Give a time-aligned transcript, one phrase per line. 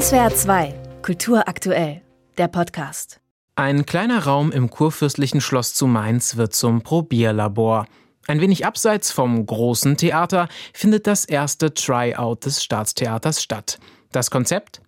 [0.00, 2.02] SWR 2, Kultur aktuell,
[2.36, 3.20] der Podcast.
[3.54, 7.86] Ein kleiner Raum im kurfürstlichen Schloss zu Mainz wird zum Probierlabor.
[8.26, 13.78] Ein wenig abseits vom großen Theater findet das erste Tryout des Staatstheaters statt.
[14.10, 14.80] Das Konzept?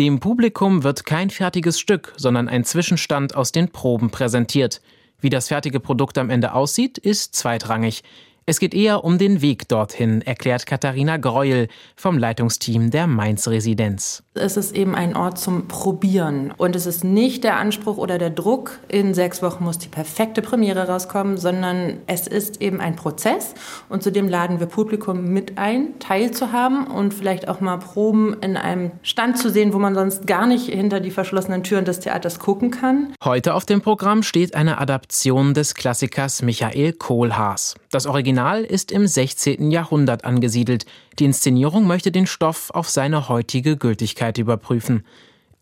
[0.00, 4.80] Dem Publikum wird kein fertiges Stück, sondern ein Zwischenstand aus den Proben präsentiert.
[5.20, 8.02] Wie das fertige Produkt am Ende aussieht, ist zweitrangig.
[8.46, 14.22] Es geht eher um den Weg dorthin, erklärt Katharina Greuel vom Leitungsteam der Mainz-Residenz.
[14.34, 16.52] Es ist eben ein Ort zum Probieren.
[16.56, 20.40] Und es ist nicht der Anspruch oder der Druck, in sechs Wochen muss die perfekte
[20.40, 23.54] Premiere rauskommen, sondern es ist eben ein Prozess.
[23.88, 28.92] Und zudem laden wir Publikum mit ein, teilzuhaben und vielleicht auch mal Proben in einem
[29.02, 32.70] Stand zu sehen, wo man sonst gar nicht hinter die verschlossenen Türen des Theaters gucken
[32.70, 33.12] kann.
[33.22, 37.76] Heute auf dem Programm steht eine Adaption des Klassikers Michael Kohlhaas.
[37.90, 38.29] Das Original
[38.64, 39.70] ist im 16.
[39.70, 40.86] Jahrhundert angesiedelt.
[41.18, 45.04] Die Inszenierung möchte den Stoff auf seine heutige Gültigkeit überprüfen.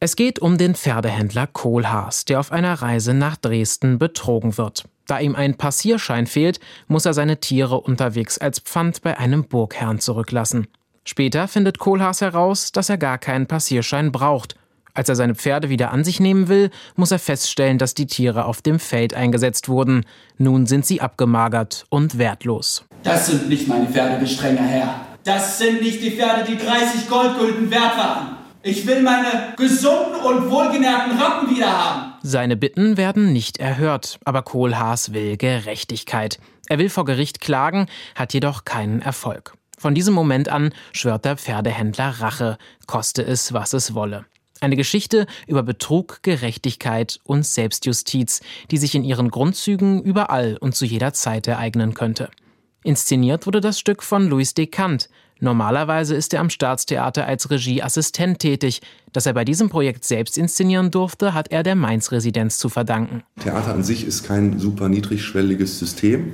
[0.01, 4.85] Es geht um den Pferdehändler Kohlhaas, der auf einer Reise nach Dresden betrogen wird.
[5.07, 9.99] Da ihm ein Passierschein fehlt, muss er seine Tiere unterwegs als Pfand bei einem Burgherrn
[9.99, 10.67] zurücklassen.
[11.05, 14.58] Später findet Kohlhaas heraus, dass er gar keinen Passierschein braucht
[14.99, 18.45] als er seine Pferde wieder an sich nehmen will, muss er feststellen, dass die Tiere
[18.45, 20.05] auf dem Feld eingesetzt wurden.
[20.39, 22.85] Nun sind sie abgemagert und wertlos.
[23.05, 25.07] Das sind nicht meine Pferde, gestrenger Herr.
[25.23, 28.37] Das sind nicht die Pferde, die 30 Goldgulden wert waren.
[28.63, 32.13] Ich will meine gesunden und wohlgenährten Rappen wieder haben.
[32.23, 36.41] Seine Bitten werden nicht erhört, aber Kohlhaas will Gerechtigkeit.
[36.69, 39.55] Er will vor Gericht klagen, hat jedoch keinen Erfolg.
[39.79, 44.25] Von diesem Moment an schwört der Pferdehändler Rache, koste es, was es wolle.
[44.61, 50.85] Eine Geschichte über Betrug, Gerechtigkeit und Selbstjustiz, die sich in ihren Grundzügen überall und zu
[50.85, 52.29] jeder Zeit ereignen könnte.
[52.83, 55.09] Inszeniert wurde das Stück von Louis Descant.
[55.41, 58.81] Normalerweise ist er am Staatstheater als Regieassistent tätig.
[59.13, 63.23] Dass er bei diesem Projekt selbst inszenieren durfte, hat er der Mainz-Residenz zu verdanken.
[63.41, 66.33] Theater an sich ist kein super niedrigschwelliges System.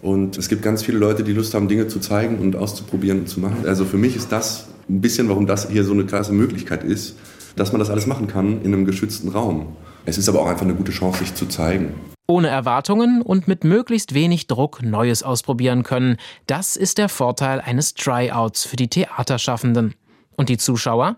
[0.00, 3.28] Und es gibt ganz viele Leute, die Lust haben, Dinge zu zeigen und auszuprobieren und
[3.28, 3.66] zu machen.
[3.66, 7.16] Also für mich ist das ein bisschen, warum das hier so eine klasse Möglichkeit ist,
[7.56, 9.76] dass man das alles machen kann in einem geschützten Raum.
[10.04, 11.94] Es ist aber auch einfach eine gute Chance, sich zu zeigen.
[12.28, 16.16] Ohne Erwartungen und mit möglichst wenig Druck Neues ausprobieren können.
[16.46, 19.94] Das ist der Vorteil eines Tryouts für die Theaterschaffenden.
[20.36, 21.16] Und die Zuschauer?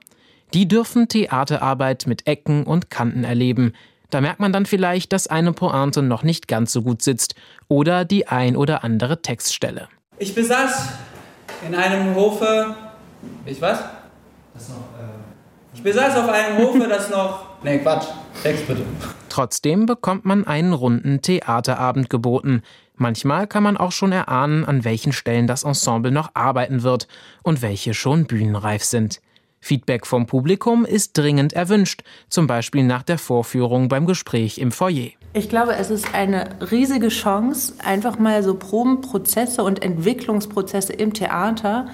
[0.54, 3.72] Die dürfen Theaterarbeit mit Ecken und Kanten erleben.
[4.10, 7.34] Da merkt man dann vielleicht, dass eine Pointe noch nicht ganz so gut sitzt
[7.68, 9.88] oder die ein oder andere Textstelle.
[10.18, 10.88] Ich besaß
[11.66, 12.74] in einem Hofe.
[13.44, 13.80] Ich was?
[14.54, 15.28] Das noch, äh
[15.74, 17.46] ich besaß auf einem Hofe, das noch.
[17.62, 18.06] Nee, Quatsch.
[18.40, 18.84] Text bitte.
[19.28, 22.62] Trotzdem bekommt man einen runden Theaterabend geboten.
[22.94, 27.08] Manchmal kann man auch schon erahnen, an welchen Stellen das Ensemble noch arbeiten wird
[27.42, 29.20] und welche schon bühnenreif sind.
[29.60, 35.10] Feedback vom Publikum ist dringend erwünscht, zum Beispiel nach der Vorführung beim Gespräch im Foyer.
[35.32, 41.88] Ich glaube, es ist eine riesige Chance, einfach mal so Probenprozesse und Entwicklungsprozesse im Theater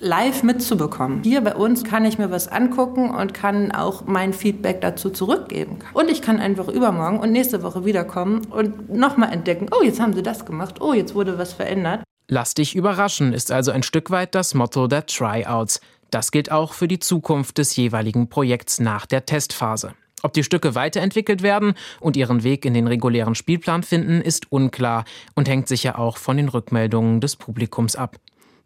[0.00, 1.22] live mitzubekommen.
[1.22, 5.78] Hier bei uns kann ich mir was angucken und kann auch mein Feedback dazu zurückgeben.
[5.92, 10.14] Und ich kann einfach übermorgen und nächste Woche wiederkommen und nochmal entdecken, oh, jetzt haben
[10.14, 12.02] sie das gemacht, oh, jetzt wurde was verändert.
[12.28, 15.80] Lass dich überraschen ist also ein Stück weit das Motto der Tryouts.
[16.10, 19.92] Das gilt auch für die Zukunft des jeweiligen Projekts nach der Testphase.
[20.22, 25.04] Ob die Stücke weiterentwickelt werden und ihren Weg in den regulären Spielplan finden, ist unklar
[25.34, 28.16] und hängt sicher auch von den Rückmeldungen des Publikums ab.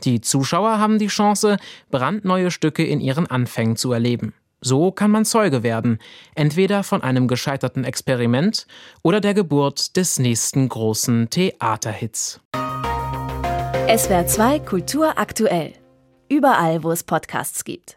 [0.04, 1.56] Die Zuschauer haben die Chance,
[1.90, 4.34] brandneue Stücke in ihren Anfängen zu erleben.
[4.60, 5.98] So kann man Zeuge werden,
[6.34, 8.66] entweder von einem gescheiterten Experiment
[9.02, 12.40] oder der Geburt des nächsten großen Theaterhits.
[13.88, 15.72] SWR 2 Kultur aktuell.
[16.28, 17.90] Überall, wo es Podcasts gibt.